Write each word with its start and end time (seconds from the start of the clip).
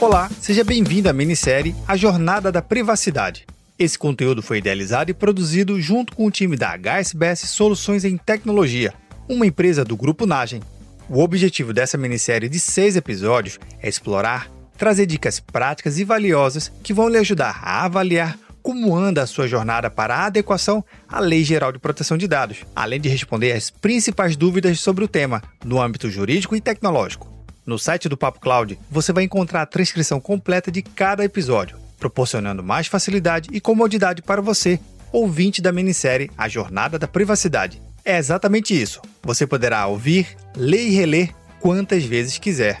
Olá, 0.00 0.30
seja 0.40 0.64
bem-vindo 0.64 1.10
à 1.10 1.12
minissérie 1.12 1.74
A 1.86 1.94
Jornada 1.94 2.50
da 2.50 2.62
Privacidade. 2.62 3.46
Esse 3.78 3.98
conteúdo 3.98 4.40
foi 4.40 4.56
idealizado 4.56 5.10
e 5.10 5.14
produzido 5.14 5.78
junto 5.78 6.16
com 6.16 6.24
o 6.24 6.30
time 6.30 6.56
da 6.56 6.74
HSBS 6.74 7.40
Soluções 7.50 8.02
em 8.02 8.16
Tecnologia, 8.16 8.94
uma 9.28 9.46
empresa 9.46 9.84
do 9.84 9.98
Grupo 9.98 10.24
Nagem. 10.24 10.62
O 11.06 11.20
objetivo 11.20 11.74
dessa 11.74 11.98
minissérie 11.98 12.48
de 12.48 12.58
seis 12.58 12.96
episódios 12.96 13.58
é 13.82 13.90
explorar, 13.90 14.50
trazer 14.78 15.04
dicas 15.04 15.38
práticas 15.38 15.98
e 15.98 16.04
valiosas 16.04 16.72
que 16.82 16.94
vão 16.94 17.06
lhe 17.06 17.18
ajudar 17.18 17.60
a 17.62 17.84
avaliar 17.84 18.38
como 18.62 18.96
anda 18.96 19.22
a 19.22 19.26
sua 19.26 19.46
jornada 19.46 19.90
para 19.90 20.16
a 20.16 20.26
adequação 20.26 20.82
à 21.06 21.20
Lei 21.20 21.44
Geral 21.44 21.72
de 21.72 21.78
Proteção 21.78 22.16
de 22.16 22.26
Dados, 22.26 22.64
além 22.74 23.02
de 23.02 23.10
responder 23.10 23.52
às 23.52 23.68
principais 23.68 24.34
dúvidas 24.34 24.80
sobre 24.80 25.04
o 25.04 25.08
tema 25.08 25.42
no 25.62 25.78
âmbito 25.78 26.08
jurídico 26.08 26.56
e 26.56 26.60
tecnológico. 26.60 27.39
No 27.70 27.78
site 27.78 28.08
do 28.08 28.16
Papo 28.16 28.40
Cloud, 28.40 28.76
você 28.90 29.12
vai 29.12 29.22
encontrar 29.22 29.62
a 29.62 29.66
transcrição 29.66 30.20
completa 30.20 30.72
de 30.72 30.82
cada 30.82 31.24
episódio, 31.24 31.78
proporcionando 32.00 32.64
mais 32.64 32.88
facilidade 32.88 33.48
e 33.52 33.60
comodidade 33.60 34.22
para 34.22 34.42
você, 34.42 34.80
ouvinte 35.12 35.62
da 35.62 35.70
minissérie 35.70 36.32
A 36.36 36.48
Jornada 36.48 36.98
da 36.98 37.06
Privacidade. 37.06 37.80
É 38.04 38.18
exatamente 38.18 38.74
isso. 38.74 39.00
Você 39.22 39.46
poderá 39.46 39.86
ouvir, 39.86 40.36
ler 40.56 40.82
e 40.82 40.90
reler 40.90 41.32
quantas 41.60 42.02
vezes 42.02 42.38
quiser. 42.38 42.80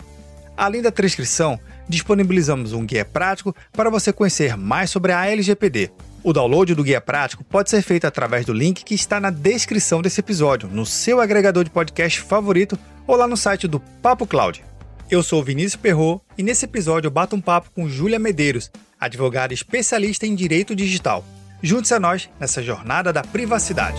Além 0.56 0.82
da 0.82 0.90
transcrição, 0.90 1.56
disponibilizamos 1.88 2.72
um 2.72 2.84
guia 2.84 3.04
prático 3.04 3.54
para 3.70 3.90
você 3.90 4.12
conhecer 4.12 4.56
mais 4.56 4.90
sobre 4.90 5.12
a 5.12 5.24
LGPD. 5.24 5.92
O 6.24 6.32
download 6.32 6.74
do 6.74 6.82
guia 6.82 7.00
prático 7.00 7.44
pode 7.44 7.70
ser 7.70 7.82
feito 7.82 8.08
através 8.08 8.44
do 8.44 8.52
link 8.52 8.82
que 8.82 8.96
está 8.96 9.20
na 9.20 9.30
descrição 9.30 10.02
desse 10.02 10.18
episódio, 10.18 10.68
no 10.68 10.84
seu 10.84 11.20
agregador 11.20 11.62
de 11.62 11.70
podcast 11.70 12.20
favorito 12.22 12.76
ou 13.06 13.14
lá 13.14 13.28
no 13.28 13.36
site 13.36 13.68
do 13.68 13.78
Papo 13.78 14.26
Cloud. 14.26 14.64
Eu 15.10 15.24
sou 15.24 15.42
Vinícius 15.42 15.74
Perro 15.74 16.22
e 16.38 16.42
nesse 16.42 16.66
episódio 16.66 17.08
eu 17.08 17.10
bato 17.10 17.34
um 17.34 17.40
papo 17.40 17.68
com 17.74 17.88
Júlia 17.88 18.16
Medeiros, 18.16 18.70
advogada 18.98 19.52
especialista 19.52 20.24
em 20.24 20.36
direito 20.36 20.72
digital. 20.76 21.24
Junte-se 21.60 21.94
a 21.94 21.98
nós 21.98 22.30
nessa 22.38 22.62
jornada 22.62 23.12
da 23.12 23.22
privacidade. 23.22 23.98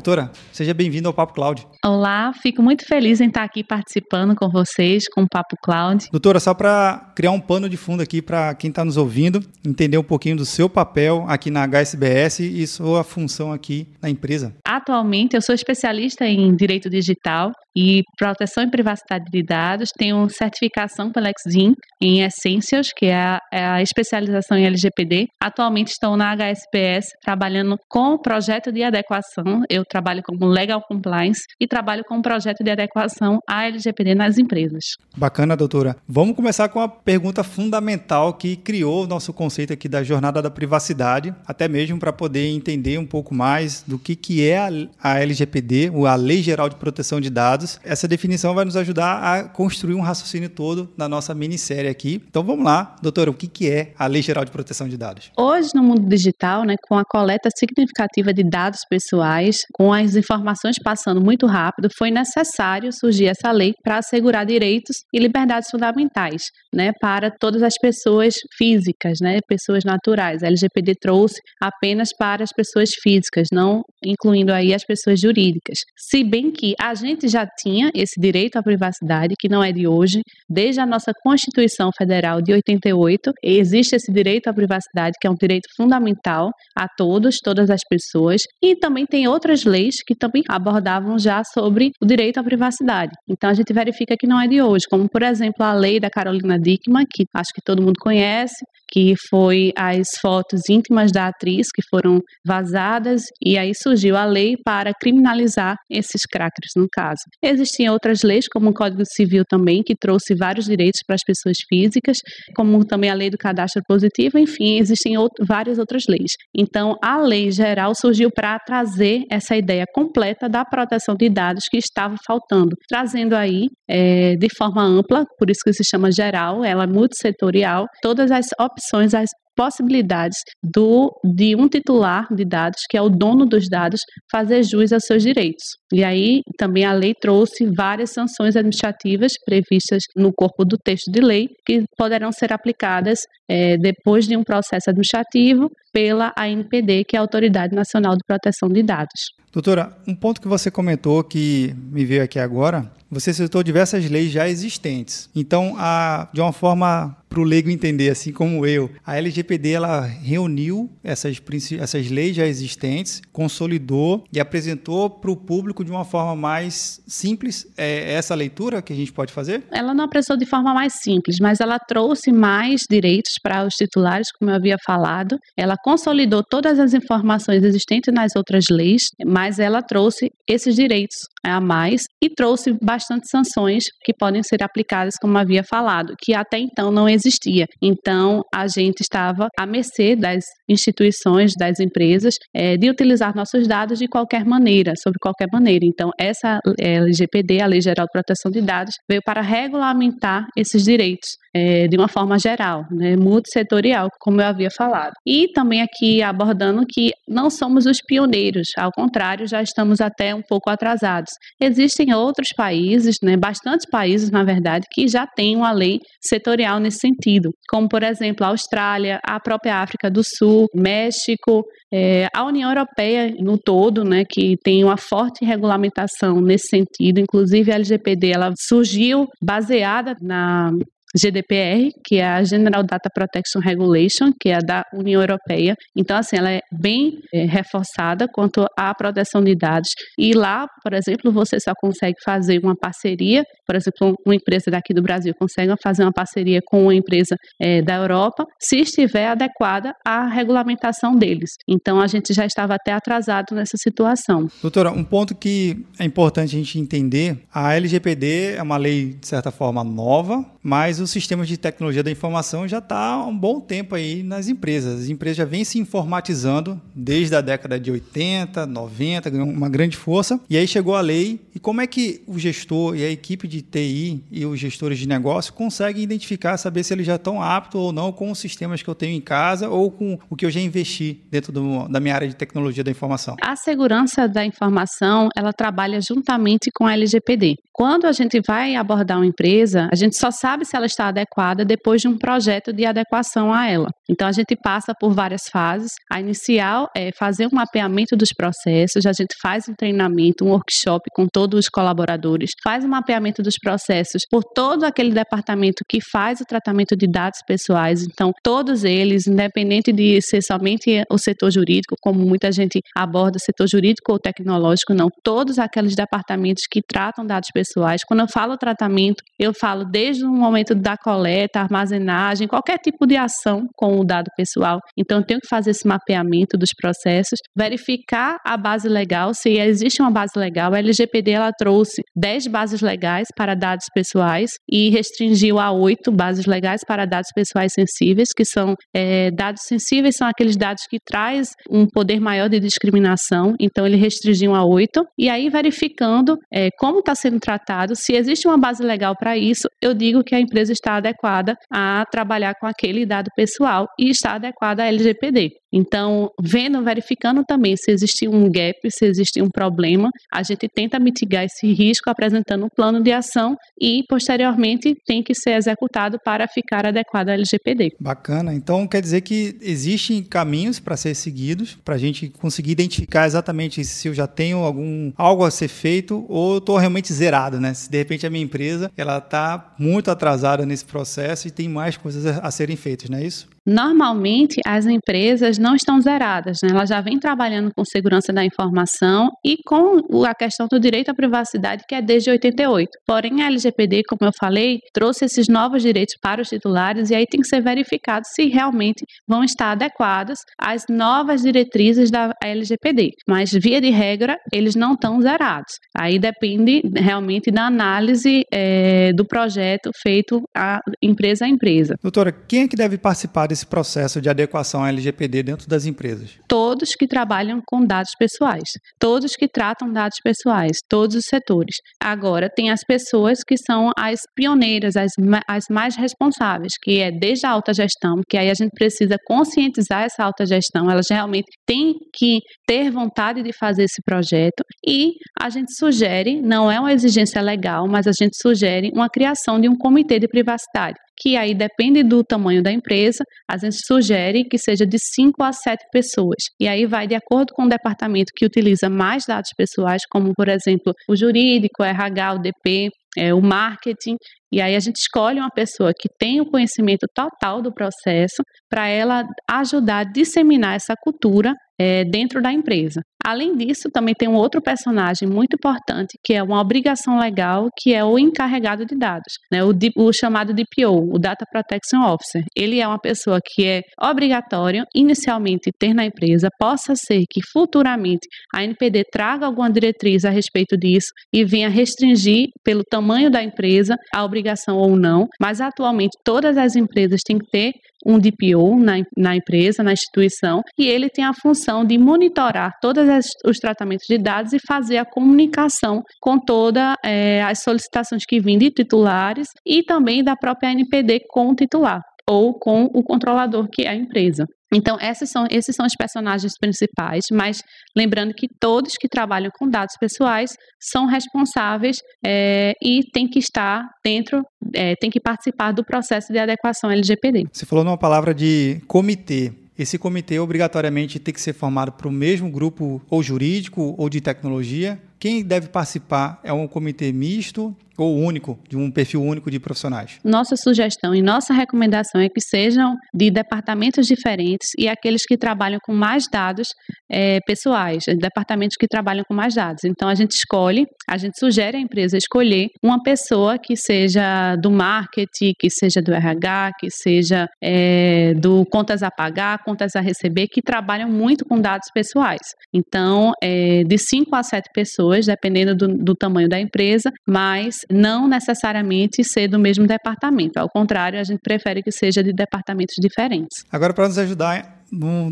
Doutora, 0.00 0.30
seja 0.50 0.72
bem-vinda 0.72 1.10
ao 1.10 1.12
Papo 1.12 1.34
Cloud. 1.34 1.66
Olá, 1.84 2.32
fico 2.32 2.62
muito 2.62 2.86
feliz 2.86 3.20
em 3.20 3.26
estar 3.26 3.42
aqui 3.42 3.62
participando 3.62 4.34
com 4.34 4.48
vocês, 4.48 5.06
com 5.06 5.24
o 5.24 5.28
Papo 5.28 5.56
Cloud. 5.62 6.08
Doutora, 6.10 6.40
só 6.40 6.54
para 6.54 7.12
criar 7.14 7.32
um 7.32 7.40
pano 7.40 7.68
de 7.68 7.76
fundo 7.76 8.02
aqui 8.02 8.22
para 8.22 8.54
quem 8.54 8.70
está 8.70 8.82
nos 8.82 8.96
ouvindo, 8.96 9.44
entender 9.62 9.98
um 9.98 10.02
pouquinho 10.02 10.38
do 10.38 10.46
seu 10.46 10.70
papel 10.70 11.26
aqui 11.28 11.50
na 11.50 11.66
HSBS 11.66 12.40
e 12.40 12.66
sua 12.66 13.04
função 13.04 13.52
aqui 13.52 13.88
na 14.00 14.08
empresa. 14.08 14.54
Atualmente, 14.66 15.36
eu 15.36 15.42
sou 15.42 15.54
especialista 15.54 16.24
em 16.24 16.56
direito 16.56 16.88
digital 16.88 17.52
e 17.76 18.02
proteção 18.18 18.64
e 18.64 18.70
privacidade 18.70 19.24
de 19.30 19.42
dados. 19.42 19.90
Tenho 19.96 20.28
certificação 20.28 21.10
pela 21.12 21.30
Exim 21.30 21.74
em 22.02 22.22
Essentials, 22.22 22.92
que 22.94 23.06
é 23.06 23.14
a, 23.14 23.40
é 23.52 23.64
a, 23.64 23.82
especialização 23.82 24.56
em 24.56 24.66
LGPD. 24.66 25.28
Atualmente 25.42 25.88
estou 25.88 26.16
na 26.16 26.34
HSPS 26.34 27.08
trabalhando 27.22 27.76
com 27.88 28.14
o 28.14 28.18
projeto 28.18 28.72
de 28.72 28.82
adequação. 28.82 29.62
Eu 29.68 29.84
trabalho 29.90 30.22
como 30.24 30.46
Legal 30.46 30.80
Compliance 30.80 31.42
e 31.60 31.66
trabalho 31.66 32.02
com 32.08 32.18
o 32.18 32.22
projeto 32.22 32.64
de 32.64 32.70
adequação 32.70 33.40
à 33.48 33.66
LGPD 33.66 34.14
nas 34.14 34.38
empresas. 34.38 34.96
Bacana, 35.16 35.56
doutora. 35.56 35.96
Vamos 36.08 36.34
começar 36.34 36.68
com 36.68 36.80
a 36.80 36.88
pergunta 36.88 37.42
fundamental 37.44 38.32
que 38.34 38.56
criou 38.56 39.04
o 39.04 39.06
nosso 39.06 39.32
conceito 39.32 39.72
aqui 39.72 39.88
da 39.88 40.02
jornada 40.02 40.40
da 40.40 40.50
privacidade, 40.50 41.34
até 41.46 41.68
mesmo 41.68 41.98
para 41.98 42.12
poder 42.12 42.48
entender 42.48 42.98
um 42.98 43.06
pouco 43.06 43.34
mais 43.34 43.82
do 43.86 43.98
que, 43.98 44.16
que 44.16 44.48
é 44.48 44.58
a, 45.02 45.18
LGPD, 45.18 45.90
a 46.06 46.14
Lei 46.14 46.42
Geral 46.42 46.68
de 46.68 46.76
Proteção 46.76 47.20
de 47.20 47.28
Dados 47.28 47.50
dados. 47.50 47.80
Essa 47.82 48.06
definição 48.06 48.54
vai 48.54 48.64
nos 48.64 48.76
ajudar 48.76 49.22
a 49.22 49.44
construir 49.44 49.94
um 49.94 50.00
raciocínio 50.00 50.48
todo 50.48 50.90
na 50.96 51.08
nossa 51.08 51.34
minissérie 51.34 51.90
aqui. 51.90 52.22
Então 52.28 52.42
vamos 52.42 52.64
lá, 52.64 52.96
doutora, 53.02 53.30
o 53.30 53.34
que, 53.34 53.46
que 53.46 53.70
é 53.70 53.92
a 53.98 54.06
Lei 54.06 54.22
Geral 54.22 54.44
de 54.44 54.50
Proteção 54.50 54.88
de 54.88 54.96
Dados? 54.96 55.30
Hoje, 55.36 55.70
no 55.74 55.82
mundo 55.82 56.08
digital, 56.08 56.64
né, 56.64 56.76
com 56.88 56.96
a 56.96 57.04
coleta 57.04 57.48
significativa 57.56 58.32
de 58.32 58.44
dados 58.48 58.80
pessoais, 58.88 59.60
com 59.80 59.94
as 59.94 60.14
informações 60.14 60.76
passando 60.78 61.22
muito 61.22 61.46
rápido, 61.46 61.88
foi 61.96 62.10
necessário 62.10 62.92
surgir 62.92 63.28
essa 63.28 63.50
lei 63.50 63.72
para 63.82 63.96
assegurar 63.96 64.44
direitos 64.44 64.94
e 65.10 65.18
liberdades 65.18 65.70
fundamentais 65.70 66.42
né, 66.70 66.92
para 67.00 67.30
todas 67.30 67.62
as 67.62 67.72
pessoas 67.80 68.34
físicas, 68.58 69.20
né, 69.22 69.38
pessoas 69.48 69.82
naturais. 69.82 70.42
A 70.42 70.48
LGPD 70.48 70.96
trouxe 71.00 71.40
apenas 71.58 72.10
para 72.14 72.44
as 72.44 72.50
pessoas 72.52 72.90
físicas, 73.02 73.48
não 73.50 73.82
incluindo 74.04 74.52
aí 74.52 74.74
as 74.74 74.84
pessoas 74.84 75.18
jurídicas. 75.18 75.78
Se 75.96 76.22
bem 76.22 76.50
que 76.50 76.74
a 76.78 76.94
gente 76.94 77.26
já 77.26 77.46
tinha 77.46 77.90
esse 77.94 78.20
direito 78.20 78.56
à 78.56 78.62
privacidade, 78.62 79.34
que 79.38 79.48
não 79.48 79.64
é 79.64 79.72
de 79.72 79.86
hoje, 79.86 80.20
desde 80.46 80.80
a 80.80 80.86
nossa 80.86 81.12
Constituição 81.22 81.90
Federal 81.96 82.42
de 82.42 82.52
88, 82.52 83.32
existe 83.42 83.96
esse 83.96 84.12
direito 84.12 84.48
à 84.48 84.52
privacidade, 84.52 85.16
que 85.18 85.26
é 85.26 85.30
um 85.30 85.36
direito 85.40 85.68
fundamental 85.74 86.50
a 86.76 86.86
todos, 86.86 87.38
todas 87.42 87.70
as 87.70 87.80
pessoas, 87.88 88.42
e 88.62 88.76
também 88.76 89.06
tem 89.06 89.26
outras 89.26 89.64
leis 89.70 89.96
que 90.06 90.14
também 90.14 90.42
abordavam 90.48 91.18
já 91.18 91.42
sobre 91.44 91.92
o 92.00 92.06
direito 92.06 92.38
à 92.38 92.44
privacidade. 92.44 93.12
Então 93.28 93.48
a 93.50 93.54
gente 93.54 93.72
verifica 93.72 94.16
que 94.16 94.26
não 94.26 94.40
é 94.40 94.46
de 94.46 94.60
hoje, 94.60 94.86
como 94.90 95.08
por 95.08 95.22
exemplo 95.22 95.64
a 95.64 95.72
lei 95.72 96.00
da 96.00 96.10
Carolina 96.10 96.58
Dickmann, 96.58 97.06
que 97.10 97.24
acho 97.34 97.52
que 97.54 97.62
todo 97.64 97.82
mundo 97.82 97.98
conhece, 98.00 98.64
que 98.92 99.14
foi 99.28 99.72
as 99.76 100.08
fotos 100.20 100.68
íntimas 100.68 101.12
da 101.12 101.28
atriz 101.28 101.68
que 101.74 101.82
foram 101.88 102.20
vazadas 102.44 103.22
e 103.44 103.56
aí 103.56 103.72
surgiu 103.74 104.16
a 104.16 104.24
lei 104.24 104.56
para 104.64 104.92
criminalizar 104.92 105.76
esses 105.88 106.22
crackers 106.30 106.72
no 106.76 106.88
caso. 106.92 107.22
Existiam 107.42 107.92
outras 107.92 108.22
leis, 108.22 108.46
como 108.48 108.70
o 108.70 108.74
Código 108.74 109.02
Civil 109.04 109.44
também, 109.48 109.82
que 109.82 109.94
trouxe 109.94 110.34
vários 110.34 110.66
direitos 110.66 111.00
para 111.06 111.14
as 111.14 111.22
pessoas 111.24 111.56
físicas, 111.68 112.18
como 112.56 112.84
também 112.84 113.10
a 113.10 113.14
lei 113.14 113.30
do 113.30 113.38
cadastro 113.38 113.82
positivo, 113.86 114.38
enfim, 114.38 114.78
existem 114.78 115.16
outro, 115.16 115.44
várias 115.46 115.78
outras 115.78 116.04
leis. 116.08 116.32
Então, 116.56 116.96
a 117.02 117.18
lei 117.18 117.50
geral 117.50 117.94
surgiu 117.94 118.30
para 118.30 118.58
trazer 118.58 119.24
essa 119.30 119.56
ideia 119.60 119.84
completa 119.94 120.48
da 120.48 120.64
proteção 120.64 121.14
de 121.14 121.28
dados 121.28 121.64
que 121.68 121.78
estava 121.78 122.16
faltando, 122.26 122.76
trazendo 122.88 123.34
aí 123.34 123.68
é, 123.88 124.34
de 124.36 124.48
forma 124.56 124.82
ampla, 124.82 125.24
por 125.38 125.48
isso 125.48 125.60
que 125.64 125.72
se 125.72 125.84
chama 125.84 126.10
geral, 126.10 126.64
ela 126.64 126.84
é 126.84 126.86
multissetorial, 126.86 127.86
todas 128.02 128.30
as 128.30 128.46
opções, 128.58 129.14
as 129.14 129.30
possibilidades 129.56 130.38
do, 130.62 131.10
de 131.24 131.54
um 131.56 131.68
titular 131.68 132.26
de 132.34 132.44
dados, 132.44 132.82
que 132.88 132.96
é 132.96 133.02
o 133.02 133.08
dono 133.08 133.46
dos 133.46 133.68
dados, 133.68 134.00
fazer 134.30 134.62
jus 134.62 134.92
aos 134.92 135.04
seus 135.04 135.22
direitos. 135.22 135.64
E 135.92 136.04
aí 136.04 136.40
também 136.56 136.84
a 136.84 136.92
lei 136.92 137.14
trouxe 137.14 137.66
várias 137.66 138.10
sanções 138.10 138.56
administrativas 138.56 139.32
previstas 139.44 140.02
no 140.16 140.32
corpo 140.32 140.64
do 140.64 140.76
texto 140.78 141.10
de 141.10 141.20
lei 141.20 141.48
que 141.66 141.84
poderão 141.96 142.30
ser 142.32 142.52
aplicadas 142.52 143.20
é, 143.48 143.76
depois 143.76 144.26
de 144.26 144.36
um 144.36 144.44
processo 144.44 144.90
administrativo 144.90 145.68
pela 145.92 146.32
ANPD, 146.38 147.04
que 147.04 147.16
é 147.16 147.18
a 147.18 147.22
Autoridade 147.22 147.74
Nacional 147.74 148.14
de 148.14 148.22
Proteção 148.26 148.68
de 148.68 148.82
Dados. 148.82 149.32
Doutora, 149.52 149.96
um 150.06 150.14
ponto 150.14 150.40
que 150.40 150.46
você 150.46 150.70
comentou 150.70 151.24
que 151.24 151.74
me 151.76 152.04
veio 152.04 152.22
aqui 152.22 152.38
agora, 152.38 152.90
você 153.10 153.34
citou 153.34 153.62
diversas 153.62 154.08
leis 154.08 154.30
já 154.30 154.48
existentes. 154.48 155.28
Então, 155.34 155.74
a, 155.76 156.28
de 156.32 156.40
uma 156.40 156.52
forma 156.52 157.16
para 157.28 157.40
o 157.40 157.44
leigo 157.44 157.70
entender, 157.70 158.10
assim 158.10 158.32
como 158.32 158.66
eu, 158.66 158.90
a 159.06 159.16
LGPD 159.16 159.70
ela 159.70 160.00
reuniu 160.00 160.90
essas, 161.02 161.40
essas 161.78 162.10
leis 162.10 162.34
já 162.34 162.44
existentes, 162.44 163.22
consolidou 163.32 164.24
e 164.32 164.40
apresentou 164.40 165.08
para 165.08 165.30
o 165.30 165.36
público 165.36 165.84
de 165.84 165.92
uma 165.92 166.04
forma 166.04 166.34
mais 166.34 167.00
simples. 167.06 167.72
É 167.76 168.14
essa 168.14 168.34
leitura 168.34 168.82
que 168.82 168.92
a 168.92 168.96
gente 168.96 169.12
pode 169.12 169.32
fazer? 169.32 169.62
Ela 169.70 169.94
não 169.94 170.04
apresentou 170.06 170.36
de 170.36 170.44
forma 170.44 170.74
mais 170.74 170.94
simples, 170.94 171.36
mas 171.40 171.60
ela 171.60 171.78
trouxe 171.78 172.32
mais 172.32 172.82
direitos 172.90 173.34
para 173.40 173.64
os 173.64 173.74
titulares, 173.74 174.26
como 174.36 174.50
eu 174.50 174.56
havia 174.56 174.76
falado. 174.84 175.38
Ela 175.56 175.76
consolidou 175.76 176.42
todas 176.42 176.80
as 176.80 176.94
informações 176.94 177.62
existentes 177.62 178.12
nas 178.12 178.34
outras 178.34 178.64
leis, 178.68 179.04
mas 179.24 179.60
ela 179.60 179.82
trouxe 179.82 180.30
esses 180.48 180.74
direitos 180.74 181.16
a 181.44 181.60
mais 181.60 182.02
e 182.20 182.28
trouxe 182.28 182.76
bastante 182.82 182.99
sanções 183.04 183.84
que 184.04 184.12
podem 184.12 184.42
ser 184.42 184.62
aplicadas, 184.62 185.14
como 185.20 185.36
havia 185.38 185.62
falado, 185.62 186.14
que 186.20 186.34
até 186.34 186.58
então 186.58 186.90
não 186.90 187.08
existia. 187.08 187.66
Então, 187.82 188.42
a 188.54 188.66
gente 188.66 189.00
estava 189.00 189.48
à 189.58 189.66
mercê 189.66 190.16
das 190.16 190.44
instituições, 190.68 191.52
das 191.58 191.80
empresas, 191.80 192.34
é, 192.54 192.76
de 192.76 192.88
utilizar 192.90 193.34
nossos 193.34 193.66
dados 193.66 193.98
de 193.98 194.08
qualquer 194.08 194.44
maneira, 194.44 194.92
sobre 195.02 195.18
qualquer 195.20 195.48
maneira. 195.52 195.84
Então, 195.84 196.10
essa 196.18 196.60
LGPD, 196.78 197.60
a 197.60 197.66
Lei 197.66 197.80
Geral 197.80 198.06
de 198.06 198.12
Proteção 198.12 198.50
de 198.50 198.60
Dados, 198.60 198.94
veio 199.08 199.20
para 199.24 199.40
regulamentar 199.40 200.46
esses 200.56 200.82
direitos 200.82 201.30
é, 201.54 201.88
de 201.88 201.96
uma 201.96 202.08
forma 202.08 202.38
geral, 202.38 202.84
né, 202.90 203.16
multissetorial, 203.16 204.08
como 204.20 204.40
eu 204.40 204.46
havia 204.46 204.70
falado. 204.70 205.12
E 205.26 205.48
também 205.52 205.82
aqui 205.82 206.22
abordando 206.22 206.84
que 206.88 207.10
não 207.28 207.50
somos 207.50 207.86
os 207.86 208.00
pioneiros, 208.00 208.68
ao 208.76 208.90
contrário, 208.92 209.46
já 209.46 209.62
estamos 209.62 210.00
até 210.00 210.34
um 210.34 210.42
pouco 210.42 210.70
atrasados. 210.70 211.30
Existem 211.60 212.12
outros 212.14 212.50
países, 212.56 213.16
né, 213.22 213.36
bastantes 213.36 213.86
países, 213.88 214.30
na 214.30 214.44
verdade, 214.44 214.86
que 214.92 215.08
já 215.08 215.26
têm 215.26 215.56
uma 215.56 215.72
lei 215.72 215.98
setorial 216.20 216.78
nesse 216.78 216.98
sentido, 216.98 217.50
como, 217.68 217.88
por 217.88 218.02
exemplo, 218.02 218.44
a 218.44 218.50
Austrália, 218.50 219.20
a 219.24 219.40
própria 219.40 219.76
África 219.76 220.10
do 220.10 220.22
Sul, 220.22 220.66
México, 220.74 221.64
é, 221.92 222.28
a 222.32 222.44
União 222.44 222.70
Europeia 222.70 223.34
no 223.40 223.58
todo, 223.58 224.04
né, 224.04 224.24
que 224.28 224.56
tem 224.62 224.84
uma 224.84 224.96
forte 224.96 225.44
regulamentação 225.44 226.40
nesse 226.40 226.68
sentido, 226.68 227.18
inclusive 227.18 227.72
a 227.72 227.74
LGPD, 227.74 228.30
ela 228.30 228.52
surgiu 228.56 229.26
baseada 229.42 230.14
na 230.20 230.70
GDPR, 231.16 231.90
que 232.04 232.16
é 232.16 232.26
a 232.26 232.44
General 232.44 232.82
Data 232.82 233.08
Protection 233.12 233.60
Regulation, 233.60 234.32
que 234.38 234.48
é 234.48 234.56
a 234.56 234.58
da 234.58 234.84
União 234.94 235.20
Europeia. 235.20 235.74
Então, 235.96 236.16
assim, 236.16 236.36
ela 236.36 236.50
é 236.50 236.60
bem 236.72 237.18
é, 237.32 237.44
reforçada 237.44 238.26
quanto 238.28 238.64
à 238.78 238.94
proteção 238.94 239.42
de 239.42 239.54
dados. 239.54 239.90
E 240.18 240.32
lá, 240.32 240.66
por 240.82 240.92
exemplo, 240.92 241.32
você 241.32 241.58
só 241.58 241.72
consegue 241.80 242.16
fazer 242.24 242.60
uma 242.62 242.76
parceria, 242.76 243.44
por 243.66 243.74
exemplo, 243.74 244.14
uma 244.24 244.34
empresa 244.34 244.70
daqui 244.70 244.94
do 244.94 245.02
Brasil 245.02 245.34
consegue 245.38 245.74
fazer 245.82 246.02
uma 246.02 246.12
parceria 246.12 246.60
com 246.64 246.84
uma 246.84 246.94
empresa 246.94 247.36
é, 247.60 247.82
da 247.82 247.96
Europa, 247.96 248.44
se 248.60 248.80
estiver 248.80 249.28
adequada 249.28 249.92
à 250.04 250.26
regulamentação 250.26 251.16
deles. 251.16 251.50
Então, 251.68 252.00
a 252.00 252.06
gente 252.06 252.32
já 252.32 252.44
estava 252.44 252.74
até 252.74 252.92
atrasado 252.92 253.54
nessa 253.54 253.76
situação. 253.76 254.48
Doutora, 254.62 254.90
um 254.90 255.04
ponto 255.04 255.34
que 255.34 255.84
é 255.98 256.04
importante 256.04 256.54
a 256.54 256.58
gente 256.58 256.78
entender, 256.78 257.38
a 257.52 257.74
LGPD 257.74 258.54
é 258.56 258.62
uma 258.62 258.76
lei, 258.76 259.14
de 259.20 259.26
certa 259.26 259.50
forma, 259.50 259.82
nova, 259.82 260.44
mas 260.62 260.99
o 261.00 261.06
sistema 261.06 261.44
de 261.44 261.56
tecnologia 261.56 262.02
da 262.02 262.10
informação 262.10 262.68
já 262.68 262.78
está 262.78 262.98
há 262.98 263.26
um 263.26 263.36
bom 263.36 263.60
tempo 263.60 263.94
aí 263.94 264.22
nas 264.22 264.48
empresas. 264.48 265.02
As 265.02 265.08
empresas 265.08 265.36
já 265.36 265.44
vêm 265.44 265.64
se 265.64 265.78
informatizando 265.78 266.80
desde 266.94 267.34
a 267.34 267.40
década 267.40 267.78
de 267.78 267.90
80, 267.90 268.66
90, 268.66 269.30
ganhou 269.30 269.48
uma 269.48 269.68
grande 269.68 269.96
força. 269.96 270.40
E 270.48 270.56
aí 270.56 270.66
chegou 270.66 270.94
a 270.94 271.00
lei. 271.00 271.40
E 271.54 271.58
como 271.58 271.80
é 271.80 271.86
que 271.86 272.22
o 272.26 272.38
gestor 272.38 272.96
e 272.96 273.04
a 273.04 273.10
equipe 273.10 273.48
de 273.48 273.62
TI 273.62 274.22
e 274.30 274.44
os 274.44 274.58
gestores 274.58 274.98
de 274.98 275.08
negócio 275.08 275.52
conseguem 275.52 276.02
identificar, 276.02 276.56
saber 276.56 276.82
se 276.84 276.92
eles 276.92 277.06
já 277.06 277.16
estão 277.16 277.42
aptos 277.42 277.80
ou 277.80 277.92
não 277.92 278.12
com 278.12 278.30
os 278.30 278.38
sistemas 278.38 278.82
que 278.82 278.88
eu 278.88 278.94
tenho 278.94 279.16
em 279.16 279.20
casa 279.20 279.68
ou 279.68 279.90
com 279.90 280.18
o 280.28 280.36
que 280.36 280.46
eu 280.46 280.50
já 280.50 280.60
investi 280.60 281.22
dentro 281.30 281.52
do, 281.52 281.88
da 281.88 282.00
minha 282.00 282.14
área 282.14 282.28
de 282.28 282.36
tecnologia 282.36 282.84
da 282.84 282.90
informação? 282.90 283.36
A 283.42 283.56
segurança 283.56 284.28
da 284.28 284.44
informação, 284.44 285.28
ela 285.36 285.52
trabalha 285.52 286.00
juntamente 286.00 286.70
com 286.74 286.86
a 286.86 286.92
LGPD. 286.92 287.56
Quando 287.72 288.06
a 288.06 288.12
gente 288.12 288.40
vai 288.46 288.76
abordar 288.76 289.18
uma 289.18 289.26
empresa, 289.26 289.88
a 289.90 289.96
gente 289.96 290.16
só 290.16 290.30
sabe 290.30 290.64
se 290.64 290.76
ela 290.76 290.86
está 290.90 291.08
adequada 291.08 291.64
depois 291.64 292.00
de 292.00 292.08
um 292.08 292.16
projeto 292.16 292.72
de 292.72 292.84
adequação 292.84 293.52
a 293.52 293.68
ela. 293.68 293.88
Então 294.08 294.26
a 294.26 294.32
gente 294.32 294.56
passa 294.56 294.92
por 294.98 295.12
várias 295.12 295.42
fases. 295.50 295.92
A 296.10 296.20
inicial 296.20 296.88
é 296.96 297.10
fazer 297.12 297.46
um 297.46 297.54
mapeamento 297.54 298.16
dos 298.16 298.30
processos, 298.36 299.06
a 299.06 299.12
gente 299.12 299.34
faz 299.40 299.68
um 299.68 299.74
treinamento, 299.74 300.44
um 300.44 300.50
workshop 300.50 301.08
com 301.14 301.26
todos 301.26 301.58
os 301.60 301.68
colaboradores, 301.68 302.50
faz 302.62 302.84
um 302.84 302.88
mapeamento 302.88 303.42
dos 303.42 303.56
processos 303.58 304.22
por 304.30 304.42
todo 304.42 304.84
aquele 304.84 305.12
departamento 305.12 305.84
que 305.88 306.00
faz 306.00 306.40
o 306.40 306.44
tratamento 306.44 306.96
de 306.96 307.06
dados 307.06 307.40
pessoais. 307.46 308.02
Então, 308.02 308.32
todos 308.42 308.84
eles, 308.84 309.26
independente 309.26 309.92
de 309.92 310.20
ser 310.20 310.42
somente 310.42 311.02
o 311.10 311.18
setor 311.18 311.50
jurídico, 311.50 311.96
como 312.00 312.20
muita 312.20 312.50
gente 312.50 312.80
aborda 312.96 313.38
setor 313.38 313.68
jurídico 313.68 314.12
ou 314.12 314.18
tecnológico, 314.18 314.94
não, 314.94 315.08
todos 315.22 315.58
aqueles 315.58 315.94
departamentos 315.94 316.64
que 316.70 316.80
tratam 316.82 317.24
dados 317.24 317.50
pessoais. 317.52 318.02
Quando 318.04 318.20
eu 318.20 318.28
falo 318.28 318.56
tratamento, 318.56 319.22
eu 319.38 319.52
falo 319.54 319.84
desde 319.84 320.24
o 320.24 320.30
momento 320.30 320.74
da 320.80 320.96
coleta, 320.96 321.60
armazenagem, 321.60 322.48
qualquer 322.48 322.78
tipo 322.78 323.06
de 323.06 323.16
ação 323.16 323.66
com 323.76 323.98
o 323.98 324.04
dado 324.04 324.30
pessoal. 324.36 324.80
Então, 324.96 325.18
eu 325.18 325.24
tenho 325.24 325.40
que 325.40 325.48
fazer 325.48 325.70
esse 325.70 325.86
mapeamento 325.86 326.56
dos 326.56 326.70
processos, 326.76 327.38
verificar 327.56 328.36
a 328.44 328.56
base 328.56 328.88
legal, 328.88 329.34
se 329.34 329.58
existe 329.58 330.00
uma 330.00 330.10
base 330.10 330.32
legal. 330.36 330.74
A 330.74 330.78
LGPD 330.78 331.32
ela 331.32 331.52
trouxe 331.52 332.02
10 332.16 332.46
bases 332.46 332.80
legais 332.80 333.28
para 333.36 333.54
dados 333.54 333.86
pessoais 333.94 334.50
e 334.70 334.90
restringiu 334.90 335.58
a 335.58 335.72
8 335.72 336.10
bases 336.10 336.46
legais 336.46 336.82
para 336.86 337.06
dados 337.06 337.30
pessoais 337.34 337.72
sensíveis, 337.72 338.28
que 338.36 338.44
são 338.44 338.74
é, 338.94 339.30
dados 339.30 339.62
sensíveis, 339.66 340.16
são 340.16 340.26
aqueles 340.26 340.56
dados 340.56 340.84
que 340.88 340.98
traz 341.04 341.50
um 341.70 341.86
poder 341.86 342.20
maior 342.20 342.48
de 342.48 342.58
discriminação. 342.60 343.54
Então, 343.60 343.86
ele 343.86 343.96
restringiu 343.96 344.54
a 344.54 344.64
8. 344.64 345.04
E 345.18 345.28
aí, 345.28 345.48
verificando 345.48 346.36
é, 346.52 346.68
como 346.78 347.00
está 347.00 347.14
sendo 347.14 347.38
tratado, 347.38 347.94
se 347.94 348.14
existe 348.14 348.46
uma 348.46 348.58
base 348.58 348.82
legal 348.82 349.14
para 349.16 349.36
isso, 349.36 349.68
eu 349.82 349.94
digo 349.94 350.22
que 350.24 350.34
a 350.34 350.40
empresa 350.40 350.69
está 350.72 350.96
adequada 350.96 351.56
a 351.70 352.04
trabalhar 352.10 352.54
com 352.54 352.66
aquele 352.66 353.04
dado 353.04 353.30
pessoal 353.36 353.86
e 353.98 354.10
está 354.10 354.34
adequada 354.34 354.82
à 354.82 354.86
LGPD. 354.86 355.59
Então, 355.72 356.30
vendo, 356.40 356.82
verificando 356.82 357.44
também 357.44 357.76
se 357.76 357.90
existe 357.90 358.28
um 358.28 358.50
gap, 358.50 358.78
se 358.90 359.06
existe 359.06 359.40
um 359.40 359.48
problema, 359.48 360.10
a 360.32 360.42
gente 360.42 360.68
tenta 360.68 360.98
mitigar 360.98 361.44
esse 361.44 361.72
risco 361.72 362.10
apresentando 362.10 362.64
um 362.64 362.68
plano 362.68 363.02
de 363.02 363.12
ação 363.12 363.56
e, 363.80 364.04
posteriormente, 364.08 364.96
tem 365.06 365.22
que 365.22 365.34
ser 365.34 365.52
executado 365.52 366.18
para 366.24 366.48
ficar 366.48 366.86
adequado 366.86 367.28
à 367.28 367.34
LGPD. 367.34 367.94
Bacana. 368.00 368.52
Então, 368.54 368.86
quer 368.86 369.00
dizer 369.00 369.20
que 369.20 369.56
existem 369.60 370.22
caminhos 370.22 370.80
para 370.80 370.96
ser 370.96 371.14
seguidos, 371.14 371.78
para 371.84 371.94
a 371.94 371.98
gente 371.98 372.28
conseguir 372.28 372.72
identificar 372.72 373.26
exatamente 373.26 373.84
se 373.84 374.08
eu 374.08 374.14
já 374.14 374.26
tenho 374.26 374.58
algum 374.58 375.12
algo 375.16 375.44
a 375.44 375.50
ser 375.50 375.68
feito 375.68 376.24
ou 376.28 376.58
estou 376.58 376.76
realmente 376.76 377.12
zerado, 377.12 377.60
né? 377.60 377.74
Se 377.74 377.90
de 377.90 377.98
repente 377.98 378.26
a 378.26 378.30
minha 378.30 378.44
empresa 378.44 378.90
ela 378.96 379.18
está 379.18 379.74
muito 379.78 380.10
atrasada 380.10 380.66
nesse 380.66 380.84
processo 380.84 381.48
e 381.48 381.50
tem 381.50 381.68
mais 381.68 381.96
coisas 381.96 382.26
a 382.26 382.50
serem 382.50 382.76
feitas, 382.76 383.08
não 383.08 383.18
é 383.18 383.24
isso? 383.24 383.48
Normalmente, 383.70 384.60
as 384.66 384.84
empresas 384.84 385.56
não 385.56 385.76
estão 385.76 386.00
zeradas, 386.00 386.58
né? 386.60 386.70
elas 386.72 386.88
já 386.88 387.00
vêm 387.00 387.20
trabalhando 387.20 387.70
com 387.72 387.84
segurança 387.84 388.32
da 388.32 388.44
informação 388.44 389.30
e 389.44 389.58
com 389.64 390.24
a 390.24 390.34
questão 390.34 390.66
do 390.68 390.80
direito 390.80 391.08
à 391.08 391.14
privacidade, 391.14 391.84
que 391.88 391.94
é 391.94 392.02
desde 392.02 392.30
88. 392.30 392.90
Porém, 393.06 393.42
a 393.42 393.46
LGPD, 393.46 394.02
como 394.08 394.28
eu 394.28 394.32
falei, 394.40 394.80
trouxe 394.92 395.26
esses 395.26 395.46
novos 395.46 395.82
direitos 395.82 396.16
para 396.20 396.42
os 396.42 396.48
titulares 396.48 397.10
e 397.10 397.14
aí 397.14 397.24
tem 397.30 397.40
que 397.40 397.46
ser 397.46 397.60
verificado 397.60 398.26
se 398.34 398.48
realmente 398.48 399.04
vão 399.28 399.44
estar 399.44 399.70
adequados 399.70 400.40
às 400.60 400.86
novas 400.90 401.42
diretrizes 401.42 402.10
da 402.10 402.32
LGPD. 402.42 403.12
Mas, 403.28 403.52
via 403.52 403.80
de 403.80 403.90
regra, 403.90 404.36
eles 404.52 404.74
não 404.74 404.94
estão 404.94 405.20
zerados. 405.20 405.74
Aí 405.96 406.18
depende 406.18 406.82
realmente 406.96 407.52
da 407.52 407.66
análise 407.66 408.42
é, 408.52 409.12
do 409.12 409.24
projeto 409.24 409.92
feito 410.02 410.42
a 410.56 410.80
empresa 411.00 411.44
a 411.44 411.48
empresa. 411.48 411.94
Doutora, 412.02 412.32
quem 412.32 412.62
é 412.62 412.68
que 412.68 412.74
deve 412.74 412.98
participar 412.98 413.46
desse 413.46 413.59
processo 413.66 414.20
de 414.20 414.28
adequação 414.28 414.82
à 414.82 414.88
LGPD 414.88 415.42
dentro 415.42 415.68
das 415.68 415.86
empresas? 415.86 416.38
Todos 416.48 416.94
que 416.94 417.06
trabalham 417.06 417.60
com 417.66 417.84
dados 417.84 418.12
pessoais, 418.18 418.68
todos 418.98 419.36
que 419.36 419.48
tratam 419.48 419.92
dados 419.92 420.18
pessoais, 420.22 420.78
todos 420.88 421.16
os 421.16 421.24
setores. 421.24 421.76
Agora, 422.02 422.48
tem 422.48 422.70
as 422.70 422.80
pessoas 422.86 423.38
que 423.46 423.56
são 423.56 423.90
as 423.98 424.20
pioneiras, 424.34 424.96
as, 424.96 425.12
as 425.48 425.64
mais 425.70 425.96
responsáveis, 425.96 426.72
que 426.82 427.00
é 427.00 427.10
desde 427.10 427.46
a 427.46 427.50
alta 427.50 427.72
gestão, 427.72 428.20
que 428.28 428.36
aí 428.36 428.50
a 428.50 428.54
gente 428.54 428.70
precisa 428.70 429.16
conscientizar 429.26 430.04
essa 430.04 430.24
alta 430.24 430.46
gestão, 430.46 430.90
elas 430.90 431.06
realmente 431.10 431.48
têm 431.66 431.94
que 432.14 432.40
ter 432.66 432.90
vontade 432.90 433.42
de 433.42 433.52
fazer 433.52 433.84
esse 433.84 434.02
projeto 434.04 434.62
e 434.86 435.12
a 435.40 435.50
gente 435.50 435.74
sugere, 435.74 436.40
não 436.40 436.70
é 436.70 436.78
uma 436.78 436.92
exigência 436.92 437.40
legal, 437.40 437.86
mas 437.88 438.06
a 438.06 438.12
gente 438.12 438.36
sugere 438.40 438.90
uma 438.94 439.08
criação 439.08 439.60
de 439.60 439.68
um 439.68 439.76
comitê 439.76 440.18
de 440.18 440.28
privacidade 440.28 440.96
que 441.20 441.36
aí 441.36 441.54
depende 441.54 442.02
do 442.02 442.24
tamanho 442.24 442.62
da 442.62 442.72
empresa, 442.72 443.22
a 443.48 443.56
gente 443.58 443.76
sugere 443.86 444.44
que 444.44 444.56
seja 444.56 444.86
de 444.86 444.98
5 444.98 445.42
a 445.42 445.52
7 445.52 445.84
pessoas. 445.92 446.44
E 446.58 446.66
aí 446.66 446.86
vai 446.86 447.06
de 447.06 447.14
acordo 447.14 447.52
com 447.54 447.64
o 447.64 447.68
departamento 447.68 448.32
que 448.34 448.46
utiliza 448.46 448.88
mais 448.88 449.24
dados 449.26 449.50
pessoais, 449.56 450.02
como 450.10 450.32
por 450.34 450.48
exemplo 450.48 450.94
o 451.06 451.14
jurídico, 451.14 451.82
o 451.82 451.84
RH, 451.84 452.34
o 452.34 452.38
DP, 452.38 452.88
é, 453.18 453.34
o 453.34 453.42
marketing, 453.42 454.16
e 454.52 454.60
aí 454.60 454.74
a 454.74 454.80
gente 454.80 454.96
escolhe 454.96 455.38
uma 455.38 455.50
pessoa 455.50 455.92
que 455.98 456.08
tem 456.18 456.40
o 456.40 456.50
conhecimento 456.50 457.06
total 457.14 457.62
do 457.62 457.72
processo 457.72 458.42
para 458.68 458.88
ela 458.88 459.24
ajudar 459.48 459.98
a 459.98 460.04
disseminar 460.04 460.74
essa 460.74 460.94
cultura 461.00 461.54
é, 461.80 462.04
dentro 462.04 462.42
da 462.42 462.52
empresa. 462.52 463.00
Além 463.24 463.54
disso, 463.56 463.90
também 463.92 464.14
tem 464.14 464.28
um 464.28 464.34
outro 464.34 464.62
personagem 464.62 465.28
muito 465.28 465.54
importante, 465.54 466.18
que 466.24 466.34
é 466.34 466.42
uma 466.42 466.60
obrigação 466.60 467.18
legal, 467.18 467.68
que 467.78 467.94
é 467.94 468.02
o 468.02 468.18
encarregado 468.18 468.84
de 468.84 468.96
dados, 468.96 469.34
né? 469.52 469.62
o, 469.62 469.72
o 469.96 470.12
chamado 470.12 470.54
DPO, 470.54 471.14
o 471.14 471.18
Data 471.18 471.44
Protection 471.50 472.02
Officer. 472.02 472.42
Ele 472.56 472.80
é 472.80 472.88
uma 472.88 472.98
pessoa 472.98 473.38
que 473.44 473.66
é 473.66 473.82
obrigatório, 474.02 474.84
inicialmente, 474.94 475.70
ter 475.78 475.94
na 475.94 476.04
empresa, 476.04 476.48
possa 476.58 476.94
ser 476.94 477.22
que 477.30 477.40
futuramente 477.52 478.26
a 478.54 478.64
NPD 478.64 479.04
traga 479.12 479.46
alguma 479.46 479.70
diretriz 479.70 480.24
a 480.24 480.30
respeito 480.30 480.76
disso 480.76 481.08
e 481.32 481.44
venha 481.44 481.68
restringir, 481.68 482.48
pelo 482.64 482.82
tamanho 482.82 483.30
da 483.30 483.42
empresa, 483.42 483.96
a 484.14 484.24
obrigação 484.24 484.39
obrigação 484.40 484.76
ou 484.76 484.96
não, 484.96 485.28
mas 485.40 485.60
atualmente 485.60 486.16
todas 486.24 486.56
as 486.56 486.74
empresas 486.74 487.20
têm 487.24 487.38
que 487.38 487.50
ter 487.50 487.72
um 488.06 488.18
DPO 488.18 488.78
na, 488.80 488.94
na 489.16 489.36
empresa, 489.36 489.82
na 489.82 489.92
instituição, 489.92 490.62
e 490.78 490.86
ele 490.86 491.10
tem 491.10 491.24
a 491.24 491.34
função 491.34 491.84
de 491.84 491.98
monitorar 491.98 492.72
todos 492.80 493.04
os 493.44 493.58
tratamentos 493.58 494.06
de 494.08 494.16
dados 494.16 494.52
e 494.54 494.58
fazer 494.66 494.96
a 494.96 495.04
comunicação 495.04 496.02
com 496.20 496.38
todas 496.38 496.94
é, 497.04 497.42
as 497.42 497.62
solicitações 497.62 498.24
que 498.26 498.40
vêm 498.40 498.58
de 498.58 498.70
titulares 498.70 499.48
e 499.66 499.82
também 499.82 500.24
da 500.24 500.34
própria 500.34 500.72
NPD 500.72 501.20
com 501.28 501.50
o 501.50 501.54
titular 501.54 502.00
ou 502.28 502.54
com 502.58 502.84
o 502.84 503.02
controlador, 503.02 503.68
que 503.70 503.82
é 503.82 503.88
a 503.88 503.94
empresa. 503.94 504.46
Então, 504.72 504.96
esses 505.00 505.30
são, 505.30 505.46
esses 505.50 505.74
são 505.74 505.84
os 505.84 505.94
personagens 505.94 506.52
principais, 506.58 507.24
mas 507.32 507.62
lembrando 507.96 508.32
que 508.32 508.46
todos 508.60 508.94
que 508.94 509.08
trabalham 509.08 509.50
com 509.58 509.68
dados 509.68 509.96
pessoais 509.98 510.56
são 510.80 511.06
responsáveis 511.06 511.98
é, 512.24 512.72
e 512.82 513.02
têm 513.12 513.28
que 513.28 513.38
estar 513.38 513.84
dentro, 514.04 514.42
é, 514.74 514.94
têm 514.96 515.10
que 515.10 515.20
participar 515.20 515.72
do 515.72 515.84
processo 515.84 516.32
de 516.32 516.38
adequação 516.38 516.90
LGPD. 516.90 517.46
Você 517.52 517.66
falou 517.66 517.84
numa 517.84 517.98
palavra 517.98 518.32
de 518.32 518.80
comitê. 518.86 519.52
Esse 519.78 519.98
comitê 519.98 520.38
obrigatoriamente 520.38 521.18
tem 521.18 521.32
que 521.32 521.40
ser 521.40 521.54
formado 521.54 521.92
para 521.92 522.06
o 522.06 522.12
mesmo 522.12 522.50
grupo 522.50 523.00
ou 523.08 523.22
jurídico 523.22 523.94
ou 523.96 524.10
de 524.10 524.20
tecnologia. 524.20 525.00
Quem 525.20 525.44
deve 525.44 525.68
participar 525.68 526.40
é 526.42 526.50
um 526.50 526.66
comitê 526.66 527.12
misto 527.12 527.76
ou 528.00 528.16
único, 528.16 528.58
de 528.66 528.76
um 528.76 528.90
perfil 528.90 529.22
único 529.22 529.50
de 529.50 529.60
profissionais? 529.60 530.18
Nossa 530.24 530.56
sugestão 530.56 531.14
e 531.14 531.20
nossa 531.20 531.52
recomendação 531.52 532.20
é 532.20 532.28
que 532.28 532.40
sejam 532.40 532.96
de 533.12 533.30
departamentos 533.30 534.06
diferentes 534.06 534.70
e 534.78 534.88
aqueles 534.88 535.24
que 535.26 535.36
trabalham 535.36 535.78
com 535.82 535.92
mais 535.92 536.26
dados 536.26 536.68
é, 537.10 537.40
pessoais, 537.46 538.04
departamentos 538.18 538.76
que 538.78 538.86
trabalham 538.86 539.24
com 539.28 539.34
mais 539.34 539.54
dados. 539.54 539.84
Então 539.84 540.08
a 540.08 540.14
gente 540.14 540.32
escolhe, 540.32 540.86
a 541.06 541.18
gente 541.18 541.38
sugere 541.38 541.76
à 541.76 541.80
empresa 541.80 542.16
escolher 542.16 542.68
uma 542.82 543.02
pessoa 543.02 543.58
que 543.58 543.76
seja 543.76 544.56
do 544.56 544.70
marketing, 544.70 545.52
que 545.58 545.68
seja 545.68 546.00
do 546.00 546.12
RH, 546.12 546.72
que 546.78 546.88
seja 546.90 547.48
é, 547.62 548.32
do 548.34 548.64
contas 548.70 549.02
a 549.02 549.10
pagar, 549.10 549.62
contas 549.62 549.94
a 549.94 550.00
receber, 550.00 550.46
que 550.48 550.62
trabalham 550.62 551.08
muito 551.08 551.44
com 551.44 551.60
dados 551.60 551.88
pessoais. 551.92 552.40
Então, 552.72 553.32
é, 553.42 553.82
de 553.84 553.98
5 553.98 554.34
a 554.34 554.42
7 554.42 554.70
pessoas, 554.72 555.09
dependendo 555.26 555.74
do, 555.74 555.88
do 555.88 556.14
tamanho 556.14 556.48
da 556.48 556.60
empresa, 556.60 557.10
mas 557.26 557.78
não 557.90 558.28
necessariamente 558.28 559.22
ser 559.24 559.48
do 559.48 559.58
mesmo 559.58 559.86
departamento. 559.86 560.58
Ao 560.58 560.68
contrário, 560.68 561.18
a 561.18 561.24
gente 561.24 561.40
prefere 561.42 561.82
que 561.82 561.92
seja 561.92 562.22
de 562.22 562.32
departamentos 562.32 562.94
diferentes. 563.00 563.64
Agora, 563.70 563.92
para 563.92 564.08
nos 564.08 564.18
ajudar 564.18 564.80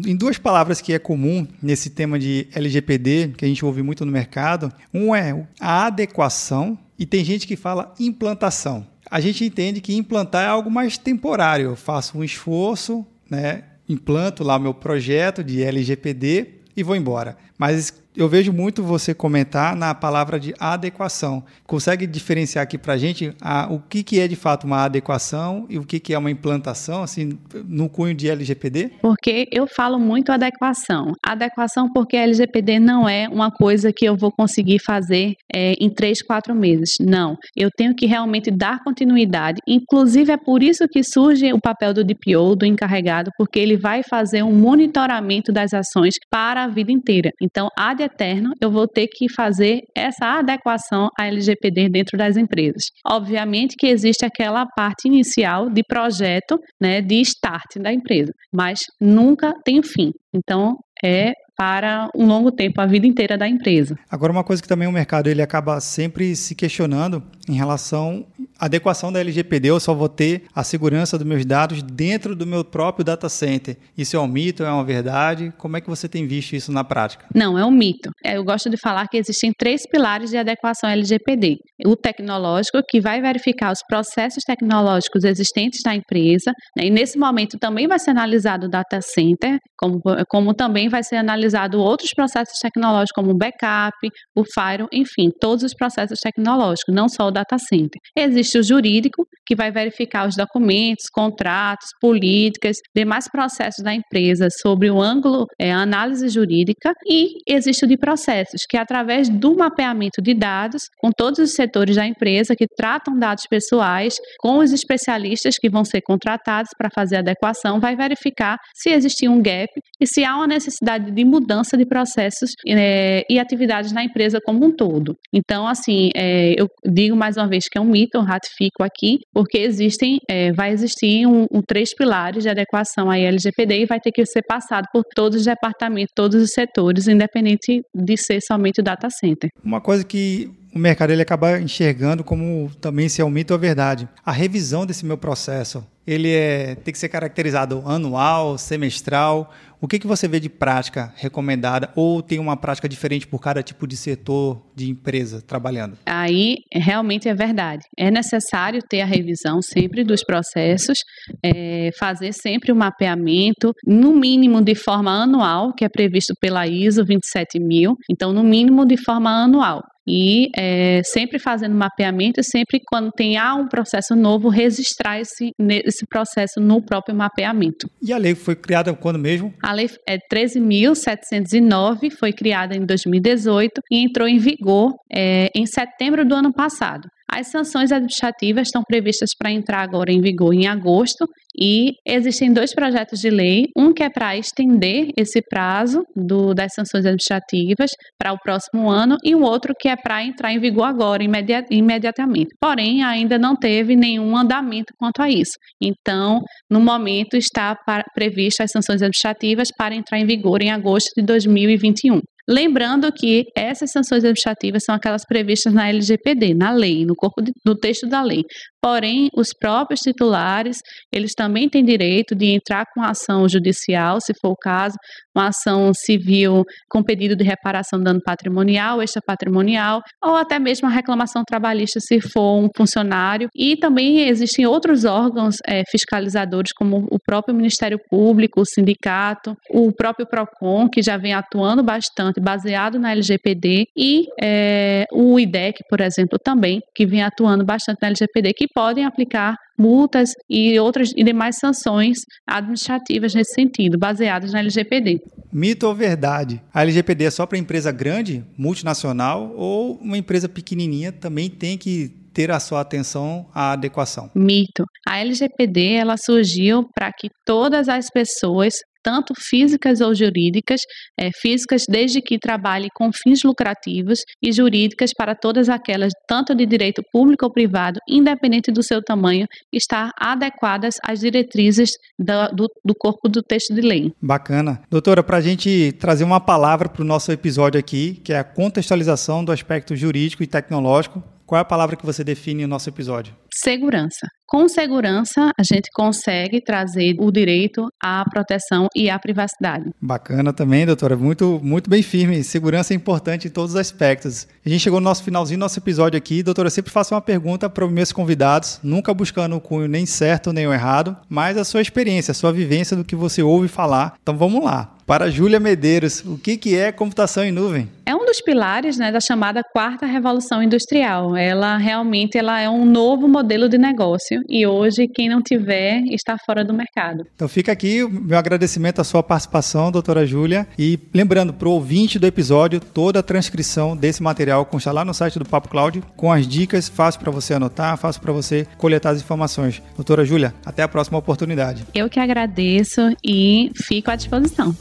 em 0.06 0.16
duas 0.16 0.38
palavras 0.38 0.80
que 0.80 0.92
é 0.92 0.98
comum 0.98 1.46
nesse 1.60 1.90
tema 1.90 2.18
de 2.18 2.46
LGPD, 2.54 3.32
que 3.36 3.44
a 3.44 3.48
gente 3.48 3.64
ouve 3.64 3.82
muito 3.82 4.04
no 4.04 4.12
mercado. 4.12 4.72
Um 4.94 5.14
é 5.14 5.46
a 5.60 5.86
adequação 5.86 6.78
e 6.98 7.04
tem 7.04 7.24
gente 7.24 7.46
que 7.46 7.56
fala 7.56 7.92
implantação. 7.98 8.86
A 9.10 9.20
gente 9.20 9.44
entende 9.44 9.80
que 9.80 9.94
implantar 9.94 10.44
é 10.44 10.48
algo 10.48 10.70
mais 10.70 10.96
temporário. 10.98 11.66
Eu 11.66 11.76
faço 11.76 12.18
um 12.18 12.24
esforço, 12.24 13.06
né, 13.28 13.64
implanto 13.88 14.44
lá 14.44 14.56
o 14.56 14.60
meu 14.60 14.74
projeto 14.74 15.42
de 15.42 15.62
LGPD 15.62 16.58
e 16.76 16.82
vou 16.82 16.94
embora. 16.94 17.36
Mas 17.58 17.92
eu 18.18 18.28
vejo 18.28 18.52
muito 18.52 18.82
você 18.82 19.14
comentar 19.14 19.76
na 19.76 19.94
palavra 19.94 20.40
de 20.40 20.52
adequação. 20.58 21.44
Consegue 21.64 22.04
diferenciar 22.04 22.64
aqui 22.64 22.76
para 22.76 22.94
a 22.94 22.98
gente 22.98 23.32
o 23.70 23.78
que, 23.78 24.02
que 24.02 24.18
é 24.18 24.26
de 24.26 24.34
fato 24.34 24.66
uma 24.66 24.84
adequação 24.84 25.66
e 25.70 25.78
o 25.78 25.84
que, 25.84 26.00
que 26.00 26.12
é 26.12 26.18
uma 26.18 26.30
implantação, 26.30 27.04
assim, 27.04 27.38
no 27.64 27.88
cunho 27.88 28.14
de 28.14 28.28
LGPD? 28.28 28.90
Porque 29.00 29.46
eu 29.52 29.68
falo 29.68 30.00
muito 30.00 30.32
adequação. 30.32 31.12
Adequação 31.24 31.92
porque 31.92 32.16
LGPD 32.16 32.80
não 32.80 33.08
é 33.08 33.28
uma 33.28 33.52
coisa 33.52 33.92
que 33.92 34.04
eu 34.04 34.16
vou 34.16 34.32
conseguir 34.32 34.80
fazer 34.84 35.34
é, 35.54 35.74
em 35.74 35.88
três, 35.88 36.20
quatro 36.20 36.56
meses. 36.56 36.94
Não. 37.00 37.36
Eu 37.56 37.70
tenho 37.70 37.94
que 37.94 38.04
realmente 38.04 38.50
dar 38.50 38.82
continuidade. 38.82 39.60
Inclusive, 39.64 40.32
é 40.32 40.36
por 40.36 40.60
isso 40.60 40.88
que 40.88 41.04
surge 41.04 41.52
o 41.52 41.60
papel 41.60 41.94
do 41.94 42.02
DPO, 42.02 42.56
do 42.56 42.66
encarregado, 42.66 43.30
porque 43.38 43.60
ele 43.60 43.76
vai 43.76 44.02
fazer 44.02 44.42
um 44.42 44.52
monitoramento 44.52 45.52
das 45.52 45.72
ações 45.72 46.14
para 46.28 46.64
a 46.64 46.68
vida 46.68 46.90
inteira. 46.90 47.30
Então, 47.50 47.68
ad 47.76 48.02
eterno, 48.02 48.52
eu 48.60 48.70
vou 48.70 48.86
ter 48.86 49.08
que 49.08 49.26
fazer 49.32 49.80
essa 49.96 50.38
adequação 50.38 51.08
à 51.18 51.26
LGPD 51.26 51.88
dentro 51.88 52.18
das 52.18 52.36
empresas. 52.36 52.84
Obviamente 53.06 53.74
que 53.78 53.86
existe 53.86 54.24
aquela 54.24 54.66
parte 54.66 55.08
inicial 55.08 55.70
de 55.70 55.82
projeto, 55.82 56.58
né, 56.80 57.00
de 57.00 57.20
start 57.22 57.76
da 57.80 57.92
empresa, 57.92 58.32
mas 58.52 58.80
nunca 59.00 59.54
tem 59.64 59.82
fim. 59.82 60.12
Então, 60.34 60.76
é 61.02 61.32
para 61.56 62.08
um 62.14 62.24
longo 62.24 62.52
tempo, 62.52 62.80
a 62.80 62.86
vida 62.86 63.04
inteira 63.04 63.36
da 63.36 63.48
empresa. 63.48 63.96
Agora, 64.08 64.30
uma 64.30 64.44
coisa 64.44 64.62
que 64.62 64.68
também 64.68 64.86
o 64.86 64.92
mercado 64.92 65.28
ele 65.28 65.42
acaba 65.42 65.80
sempre 65.80 66.36
se 66.36 66.54
questionando 66.54 67.20
em 67.48 67.54
relação 67.54 68.24
adequação 68.58 69.12
da 69.12 69.20
LGPD, 69.20 69.68
eu 69.70 69.80
só 69.80 69.94
vou 69.94 70.08
ter 70.08 70.42
a 70.54 70.64
segurança 70.64 71.16
dos 71.16 71.26
meus 71.26 71.44
dados 71.44 71.82
dentro 71.82 72.34
do 72.34 72.46
meu 72.46 72.64
próprio 72.64 73.04
data 73.04 73.28
center. 73.28 73.76
Isso 73.96 74.16
é 74.16 74.20
um 74.20 74.26
mito, 74.26 74.64
é 74.64 74.70
uma 74.70 74.84
verdade? 74.84 75.52
Como 75.56 75.76
é 75.76 75.80
que 75.80 75.88
você 75.88 76.08
tem 76.08 76.26
visto 76.26 76.54
isso 76.54 76.72
na 76.72 76.82
prática? 76.82 77.26
Não, 77.34 77.58
é 77.58 77.64
um 77.64 77.70
mito. 77.70 78.10
É, 78.24 78.36
eu 78.36 78.44
gosto 78.44 78.68
de 78.68 78.76
falar 78.76 79.06
que 79.08 79.16
existem 79.16 79.52
três 79.56 79.82
pilares 79.90 80.30
de 80.30 80.36
adequação 80.36 80.90
LGPD. 80.90 81.56
O 81.86 81.94
tecnológico, 81.94 82.80
que 82.88 83.00
vai 83.00 83.20
verificar 83.20 83.72
os 83.72 83.80
processos 83.86 84.42
tecnológicos 84.44 85.24
existentes 85.24 85.80
na 85.84 85.94
empresa, 85.94 86.52
né? 86.76 86.86
e 86.86 86.90
nesse 86.90 87.18
momento 87.18 87.56
também 87.58 87.86
vai 87.86 87.98
ser 87.98 88.10
analisado 88.10 88.66
o 88.66 88.68
data 88.68 89.00
center, 89.00 89.58
como, 89.76 90.00
como 90.28 90.54
também 90.54 90.88
vai 90.88 91.02
ser 91.04 91.16
analisado 91.16 91.78
outros 91.78 92.10
processos 92.14 92.58
tecnológicos, 92.60 93.12
como 93.14 93.30
o 93.30 93.36
backup, 93.36 93.96
o 94.34 94.42
firewall, 94.44 94.88
enfim, 94.92 95.30
todos 95.40 95.62
os 95.62 95.74
processos 95.74 96.18
tecnológicos, 96.20 96.94
não 96.94 97.08
só 97.08 97.28
o 97.28 97.30
data 97.30 97.56
center. 97.58 98.00
Existe 98.16 98.47
o 98.56 98.62
jurídico, 98.62 99.27
que 99.48 99.56
vai 99.56 99.70
verificar 99.70 100.28
os 100.28 100.36
documentos, 100.36 101.06
contratos, 101.10 101.88
políticas, 102.00 102.76
demais 102.94 103.28
processos 103.28 103.82
da 103.82 103.94
empresa 103.94 104.48
sobre 104.60 104.90
o 104.90 105.00
ângulo, 105.00 105.46
é, 105.58 105.72
análise 105.72 106.28
jurídica, 106.28 106.92
e 107.06 107.38
existe 107.48 107.86
o 107.86 107.88
de 107.88 107.96
processos, 107.96 108.60
que 108.68 108.76
é 108.76 108.80
através 108.80 109.30
do 109.30 109.56
mapeamento 109.56 110.20
de 110.20 110.34
dados 110.34 110.82
com 110.98 111.10
todos 111.10 111.38
os 111.38 111.54
setores 111.54 111.96
da 111.96 112.06
empresa 112.06 112.54
que 112.54 112.66
tratam 112.76 113.18
dados 113.18 113.44
pessoais, 113.48 114.16
com 114.38 114.58
os 114.58 114.70
especialistas 114.70 115.56
que 115.56 115.70
vão 115.70 115.82
ser 115.82 116.02
contratados 116.02 116.70
para 116.76 116.90
fazer 116.94 117.16
a 117.16 117.20
adequação, 117.20 117.80
vai 117.80 117.96
verificar 117.96 118.58
se 118.74 118.90
existe 118.90 119.26
um 119.26 119.40
gap 119.40 119.70
e 119.98 120.06
se 120.06 120.24
há 120.24 120.36
uma 120.36 120.46
necessidade 120.46 121.10
de 121.10 121.24
mudança 121.24 121.74
de 121.74 121.86
processos 121.86 122.50
é, 122.68 123.24
e 123.30 123.38
atividades 123.38 123.92
na 123.92 124.04
empresa 124.04 124.40
como 124.44 124.66
um 124.66 124.70
todo. 124.70 125.14
Então, 125.32 125.66
assim, 125.66 126.10
é, 126.14 126.54
eu 126.60 126.68
digo 126.84 127.16
mais 127.16 127.38
uma 127.38 127.48
vez 127.48 127.64
que 127.66 127.78
é 127.78 127.80
um 127.80 127.86
mito, 127.86 128.18
eu 128.18 128.22
ratifico 128.22 128.82
aqui, 128.82 129.20
porque 129.38 129.58
existem, 129.58 130.18
é, 130.28 130.52
vai 130.52 130.72
existir 130.72 131.24
um, 131.24 131.46
um, 131.52 131.62
três 131.62 131.94
pilares 131.94 132.42
de 132.42 132.48
adequação 132.48 133.08
à 133.08 133.16
LGPD 133.16 133.82
e 133.82 133.86
vai 133.86 134.00
ter 134.00 134.10
que 134.10 134.26
ser 134.26 134.42
passado 134.42 134.88
por 134.92 135.04
todos 135.14 135.38
os 135.38 135.44
departamentos, 135.44 136.12
todos 136.12 136.42
os 136.42 136.50
setores, 136.50 137.06
independente 137.06 137.84
de 137.94 138.16
ser 138.16 138.40
somente 138.40 138.80
o 138.80 138.82
data 138.82 139.08
center. 139.08 139.48
Uma 139.62 139.80
coisa 139.80 140.02
que 140.02 140.50
o 140.74 140.78
mercado 140.80 141.12
ele 141.12 141.22
acaba 141.22 141.60
enxergando 141.60 142.24
como 142.24 142.68
também 142.80 143.08
se 143.08 143.22
mito 143.30 143.52
ou 143.52 143.60
verdade. 143.60 144.08
A 144.26 144.32
revisão 144.32 144.84
desse 144.84 145.06
meu 145.06 145.16
processo, 145.16 145.86
ele 146.08 146.32
é, 146.32 146.74
tem 146.74 146.90
que 146.90 146.98
ser 146.98 147.10
caracterizado 147.10 147.82
anual, 147.84 148.56
semestral. 148.56 149.52
O 149.78 149.86
que, 149.86 149.98
que 149.98 150.06
você 150.06 150.26
vê 150.26 150.40
de 150.40 150.48
prática 150.48 151.12
recomendada 151.16 151.90
ou 151.94 152.22
tem 152.22 152.38
uma 152.38 152.56
prática 152.56 152.88
diferente 152.88 153.26
por 153.26 153.38
cada 153.38 153.62
tipo 153.62 153.86
de 153.86 153.94
setor 153.94 154.60
de 154.74 154.88
empresa 154.88 155.42
trabalhando? 155.42 155.98
Aí 156.06 156.56
realmente 156.72 157.28
é 157.28 157.34
verdade. 157.34 157.84
É 157.96 158.10
necessário 158.10 158.80
ter 158.88 159.02
a 159.02 159.06
revisão 159.06 159.60
sempre 159.60 160.02
dos 160.02 160.24
processos, 160.24 160.98
é, 161.44 161.90
fazer 161.98 162.32
sempre 162.32 162.72
o 162.72 162.74
um 162.74 162.78
mapeamento, 162.78 163.74
no 163.86 164.16
mínimo 164.16 164.62
de 164.62 164.74
forma 164.74 165.10
anual, 165.10 165.74
que 165.74 165.84
é 165.84 165.88
previsto 165.90 166.32
pela 166.40 166.66
ISO 166.66 167.04
27000. 167.04 167.94
Então, 168.10 168.32
no 168.32 168.42
mínimo 168.42 168.86
de 168.86 168.96
forma 168.96 169.30
anual 169.30 169.82
e 170.08 170.48
é, 170.56 171.02
sempre 171.04 171.38
fazendo 171.38 171.74
mapeamento, 171.74 172.42
sempre 172.42 172.80
quando 172.88 173.12
tem 173.12 173.36
ah, 173.36 173.54
um 173.54 173.68
processo 173.68 174.16
novo, 174.16 174.48
registrar 174.48 175.20
esse, 175.20 175.52
esse 175.98 176.06
processo 176.06 176.60
no 176.60 176.80
próprio 176.80 177.14
mapeamento. 177.14 177.90
E 178.00 178.12
a 178.12 178.18
lei 178.18 178.34
foi 178.34 178.54
criada 178.54 178.94
quando 178.94 179.18
mesmo? 179.18 179.52
A 179.62 179.72
lei 179.72 179.90
é 180.06 180.16
13.709, 180.18 182.10
foi 182.12 182.32
criada 182.32 182.76
em 182.76 182.86
2018 182.86 183.82
e 183.90 183.98
entrou 183.98 184.28
em 184.28 184.38
vigor 184.38 184.94
é, 185.12 185.50
em 185.54 185.66
setembro 185.66 186.24
do 186.24 186.34
ano 186.34 186.52
passado. 186.52 187.08
As 187.30 187.48
sanções 187.48 187.92
administrativas 187.92 188.68
estão 188.68 188.82
previstas 188.82 189.30
para 189.38 189.50
entrar 189.50 189.82
agora 189.82 190.10
em 190.10 190.20
vigor 190.20 190.54
em 190.54 190.66
agosto 190.66 191.26
e 191.60 191.92
existem 192.06 192.52
dois 192.52 192.74
projetos 192.74 193.20
de 193.20 193.28
lei, 193.28 193.66
um 193.76 193.92
que 193.92 194.02
é 194.02 194.08
para 194.08 194.36
estender 194.36 195.08
esse 195.16 195.42
prazo 195.42 196.04
do, 196.16 196.54
das 196.54 196.72
sanções 196.72 197.04
administrativas 197.04 197.90
para 198.18 198.32
o 198.32 198.38
próximo 198.38 198.88
ano 198.88 199.16
e 199.22 199.34
o 199.34 199.42
outro 199.42 199.74
que 199.78 199.88
é 199.88 199.96
para 199.96 200.24
entrar 200.24 200.52
em 200.52 200.58
vigor 200.58 200.84
agora, 200.84 201.22
imediatamente. 201.22 202.54
Porém, 202.60 203.02
ainda 203.02 203.38
não 203.38 203.54
teve 203.54 203.94
nenhum 203.94 204.36
andamento 204.36 204.94
quanto 204.98 205.20
a 205.20 205.28
isso. 205.28 205.52
Então, 205.82 206.40
no 206.70 206.80
momento, 206.80 207.36
está 207.36 207.74
para, 207.74 208.04
prevista 208.14 208.64
as 208.64 208.70
sanções 208.70 209.02
administrativas 209.02 209.68
para 209.76 209.94
entrar 209.94 210.18
em 210.18 210.24
vigor 210.24 210.62
em 210.62 210.70
agosto 210.70 211.10
de 211.16 211.22
2021. 211.22 212.20
Lembrando 212.48 213.12
que 213.12 213.44
essas 213.54 213.90
sanções 213.90 214.24
administrativas 214.24 214.84
são 214.84 214.94
aquelas 214.94 215.24
previstas 215.24 215.72
na 215.72 215.88
LGPD, 215.88 216.54
na 216.54 216.70
lei, 216.70 217.04
no 217.04 217.14
corpo 217.14 217.42
de, 217.42 217.52
no 217.64 217.74
texto 217.74 218.06
da 218.06 218.22
lei. 218.22 218.42
Porém, 218.80 219.28
os 219.34 219.48
próprios 219.58 220.00
titulares, 220.00 220.78
eles 221.12 221.32
também 221.34 221.68
têm 221.68 221.84
direito 221.84 222.34
de 222.34 222.46
entrar 222.46 222.86
com 222.94 223.02
ação 223.02 223.48
judicial, 223.48 224.20
se 224.20 224.32
for 224.40 224.50
o 224.50 224.56
caso, 224.56 224.96
uma 225.34 225.48
ação 225.48 225.92
civil 225.94 226.64
com 226.88 227.02
pedido 227.02 227.36
de 227.36 227.44
reparação 227.44 227.98
de 227.98 228.04
dano 228.04 228.20
patrimonial, 228.24 229.02
extrapatrimonial, 229.02 230.00
ou 230.24 230.36
até 230.36 230.58
mesmo 230.58 230.88
a 230.88 230.90
reclamação 230.90 231.42
trabalhista 231.44 232.00
se 232.00 232.20
for 232.20 232.58
um 232.58 232.68
funcionário. 232.76 233.48
E 233.54 233.76
também 233.76 234.28
existem 234.28 234.66
outros 234.66 235.04
órgãos 235.04 235.56
é, 235.66 235.82
fiscalizadores, 235.90 236.72
como 236.72 237.06
o 237.10 237.18
próprio 237.18 237.54
Ministério 237.54 237.98
Público, 238.08 238.60
o 238.60 238.66
sindicato, 238.66 239.56
o 239.70 239.92
próprio 239.92 240.26
PROCON, 240.26 240.88
que 240.88 241.02
já 241.02 241.16
vem 241.16 241.34
atuando 241.34 241.82
bastante, 241.82 242.37
baseado 242.40 242.98
na 242.98 243.12
LGPD, 243.12 243.86
e 243.96 244.26
é, 244.40 245.06
o 245.12 245.38
IDEC, 245.38 245.80
por 245.88 246.00
exemplo, 246.00 246.38
também, 246.38 246.80
que 246.94 247.06
vem 247.06 247.22
atuando 247.22 247.64
bastante 247.64 247.98
na 248.02 248.08
LGPD, 248.08 248.52
que 248.54 248.68
podem 248.68 249.04
aplicar 249.04 249.56
multas 249.78 250.32
e 250.50 250.78
outras 250.80 251.12
e 251.16 251.22
demais 251.22 251.56
sanções 251.56 252.18
administrativas 252.46 253.32
nesse 253.32 253.54
sentido, 253.54 253.96
baseadas 253.96 254.52
na 254.52 254.58
LGPD. 254.58 255.20
Mito 255.52 255.86
ou 255.86 255.94
verdade? 255.94 256.60
A 256.74 256.82
LGPD 256.82 257.24
é 257.24 257.30
só 257.30 257.46
para 257.46 257.56
empresa 257.58 257.92
grande, 257.92 258.44
multinacional 258.56 259.54
ou 259.56 259.96
uma 259.98 260.18
empresa 260.18 260.48
pequenininha 260.48 261.12
também 261.12 261.48
tem 261.48 261.78
que 261.78 262.12
ter 262.38 262.52
a 262.52 262.60
sua 262.60 262.80
atenção 262.80 263.46
à 263.52 263.72
adequação? 263.72 264.30
Mito. 264.32 264.84
A 265.08 265.20
LGPD 265.20 265.94
ela 265.94 266.18
surgiu 266.18 266.86
para 266.94 267.10
que 267.10 267.30
todas 267.46 267.88
as 267.88 268.10
pessoas 268.10 268.74
tanto 269.02 269.32
físicas 269.38 270.02
ou 270.02 270.14
jurídicas, 270.14 270.82
é, 271.18 271.30
físicas 271.32 271.84
desde 271.88 272.20
que 272.20 272.38
trabalhe 272.38 272.88
com 272.94 273.10
fins 273.10 273.42
lucrativos 273.42 274.20
e 274.42 274.52
jurídicas 274.52 275.12
para 275.16 275.34
todas 275.34 275.70
aquelas, 275.70 276.12
tanto 276.28 276.54
de 276.54 276.66
direito 276.66 277.02
público 277.10 277.46
ou 277.46 277.50
privado, 277.50 277.98
independente 278.06 278.70
do 278.70 278.82
seu 278.82 279.02
tamanho, 279.02 279.46
estar 279.72 280.10
adequadas 280.18 280.96
às 281.02 281.20
diretrizes 281.20 281.92
do, 282.18 282.48
do, 282.54 282.66
do 282.84 282.94
corpo 282.94 283.30
do 283.30 283.42
texto 283.42 283.74
de 283.74 283.80
lei. 283.80 284.12
Bacana. 284.20 284.82
Doutora, 284.90 285.22
para 285.22 285.38
a 285.38 285.40
gente 285.40 285.92
trazer 285.92 286.24
uma 286.24 286.40
palavra 286.40 286.86
para 286.86 287.00
o 287.00 287.06
nosso 287.06 287.32
episódio 287.32 287.80
aqui, 287.80 288.20
que 288.22 288.34
é 288.34 288.38
a 288.38 288.44
contextualização 288.44 289.42
do 289.42 289.52
aspecto 289.52 289.96
jurídico 289.96 290.42
e 290.42 290.46
tecnológico, 290.46 291.24
qual 291.46 291.58
é 291.58 291.62
a 291.62 291.64
palavra 291.64 291.96
que 291.96 292.04
você 292.04 292.22
define 292.22 292.62
no 292.62 292.68
nosso 292.68 292.90
episódio? 292.90 293.34
Segurança. 293.50 294.26
Com 294.48 294.66
segurança, 294.66 295.52
a 295.58 295.62
gente 295.62 295.90
consegue 295.92 296.58
trazer 296.58 297.14
o 297.18 297.30
direito 297.30 297.92
à 298.02 298.24
proteção 298.24 298.88
e 298.96 299.10
à 299.10 299.18
privacidade. 299.18 299.90
Bacana 300.00 300.54
também, 300.54 300.86
doutora. 300.86 301.18
Muito, 301.18 301.60
muito 301.62 301.90
bem 301.90 302.02
firme. 302.02 302.42
Segurança 302.42 302.94
é 302.94 302.96
importante 302.96 303.46
em 303.46 303.50
todos 303.50 303.72
os 303.74 303.76
aspectos. 303.78 304.48
A 304.64 304.68
gente 304.70 304.80
chegou 304.80 305.00
no 305.00 305.04
nosso 305.04 305.22
finalzinho 305.22 305.58
do 305.58 305.60
nosso 305.60 305.78
episódio 305.78 306.16
aqui. 306.16 306.42
Doutora, 306.42 306.70
sempre 306.70 306.90
faço 306.90 307.14
uma 307.14 307.20
pergunta 307.20 307.68
para 307.68 307.84
os 307.84 307.92
meus 307.92 308.10
convidados, 308.10 308.80
nunca 308.82 309.12
buscando 309.12 309.54
o 309.54 309.60
cunho 309.60 309.86
nem 309.86 310.06
certo 310.06 310.50
nem 310.50 310.66
o 310.66 310.72
errado, 310.72 311.14
mas 311.28 311.58
a 311.58 311.64
sua 311.64 311.82
experiência, 311.82 312.32
a 312.32 312.34
sua 312.34 312.50
vivência 312.50 312.96
do 312.96 313.04
que 313.04 313.14
você 313.14 313.42
ouve 313.42 313.68
falar. 313.68 314.14
Então 314.22 314.34
vamos 314.34 314.64
lá. 314.64 314.94
Para 315.08 315.30
Júlia 315.30 315.58
Medeiros, 315.58 316.22
o 316.22 316.36
que, 316.36 316.58
que 316.58 316.76
é 316.76 316.92
computação 316.92 317.42
em 317.42 317.50
nuvem? 317.50 317.88
É 318.04 318.14
um 318.14 318.26
dos 318.26 318.42
pilares 318.42 318.98
né, 318.98 319.10
da 319.10 319.20
chamada 319.20 319.62
quarta 319.62 320.04
revolução 320.04 320.62
industrial. 320.62 321.34
Ela 321.34 321.78
realmente 321.78 322.36
ela 322.36 322.60
é 322.60 322.68
um 322.68 322.84
novo 322.84 323.26
modelo 323.26 323.70
de 323.70 323.78
negócio 323.78 324.42
e 324.46 324.66
hoje 324.66 325.08
quem 325.08 325.30
não 325.30 325.40
tiver 325.40 326.02
está 326.10 326.36
fora 326.44 326.62
do 326.62 326.74
mercado. 326.74 327.26
Então 327.34 327.48
fica 327.48 327.72
aqui 327.72 328.02
o 328.02 328.10
meu 328.10 328.36
agradecimento 328.36 329.00
à 329.00 329.04
sua 329.04 329.22
participação, 329.22 329.90
doutora 329.90 330.26
Júlia. 330.26 330.68
E 330.78 330.98
lembrando, 331.14 331.54
para 331.54 331.68
o 331.68 331.72
ouvinte 331.72 332.18
do 332.18 332.26
episódio, 332.26 332.78
toda 332.78 333.20
a 333.20 333.22
transcrição 333.22 333.96
desse 333.96 334.22
material 334.22 334.66
consta 334.66 334.92
lá 334.92 335.06
no 335.06 335.14
site 335.14 335.38
do 335.38 335.46
Papo 335.46 335.70
Cloud, 335.70 336.02
com 336.18 336.30
as 336.30 336.46
dicas, 336.46 336.86
fácil 336.86 337.20
para 337.20 337.30
você 337.30 337.54
anotar, 337.54 337.96
fácil 337.96 338.20
para 338.20 338.32
você 338.32 338.66
coletar 338.76 339.10
as 339.10 339.22
informações. 339.22 339.82
Doutora 339.96 340.26
Júlia, 340.26 340.52
até 340.66 340.82
a 340.82 340.88
próxima 340.88 341.16
oportunidade. 341.16 341.86
Eu 341.94 342.10
que 342.10 342.20
agradeço 342.20 343.00
e 343.24 343.70
fico 343.74 344.10
à 344.10 344.16
disposição. 344.16 344.76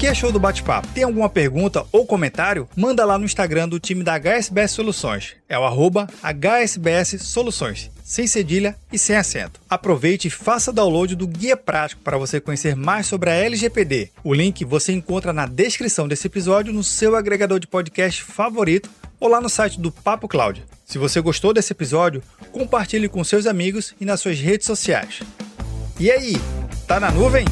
Que 0.00 0.06
achou 0.06 0.32
do 0.32 0.40
bate-papo? 0.40 0.88
Tem 0.94 1.04
alguma 1.04 1.28
pergunta 1.28 1.84
ou 1.92 2.06
comentário? 2.06 2.66
Manda 2.74 3.04
lá 3.04 3.18
no 3.18 3.26
Instagram 3.26 3.68
do 3.68 3.78
time 3.78 4.02
da 4.02 4.14
HSBS 4.14 4.72
Soluções. 4.72 5.36
É 5.46 5.58
o 5.58 5.62
arroba 5.62 6.08
HSBS 6.22 7.18
Soluções, 7.20 7.90
sem 8.02 8.26
cedilha 8.26 8.74
e 8.90 8.98
sem 8.98 9.14
acento. 9.14 9.60
Aproveite 9.68 10.28
e 10.28 10.30
faça 10.30 10.72
download 10.72 11.14
do 11.14 11.26
guia 11.26 11.54
prático 11.54 12.00
para 12.00 12.16
você 12.16 12.40
conhecer 12.40 12.74
mais 12.74 13.08
sobre 13.08 13.28
a 13.28 13.34
LGPD. 13.34 14.08
O 14.24 14.32
link 14.32 14.64
você 14.64 14.90
encontra 14.90 15.34
na 15.34 15.44
descrição 15.44 16.08
desse 16.08 16.28
episódio 16.28 16.72
no 16.72 16.82
seu 16.82 17.14
agregador 17.14 17.60
de 17.60 17.66
podcast 17.66 18.22
favorito 18.22 18.88
ou 19.20 19.28
lá 19.28 19.40
no 19.40 19.48
site 19.48 19.78
do 19.78 19.92
Papo 19.92 20.26
Cloud. 20.26 20.64
Se 20.84 20.98
você 20.98 21.20
gostou 21.20 21.52
desse 21.52 21.72
episódio, 21.72 22.22
compartilhe 22.50 23.08
com 23.08 23.22
seus 23.22 23.46
amigos 23.46 23.94
e 24.00 24.04
nas 24.04 24.20
suas 24.20 24.40
redes 24.40 24.66
sociais. 24.66 25.20
E 26.00 26.10
aí, 26.10 26.34
tá 26.88 26.98
na 26.98 27.10
nuvem? 27.12 27.44